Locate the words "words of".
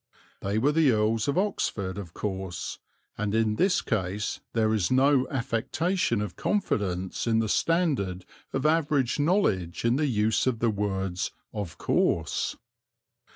10.71-11.77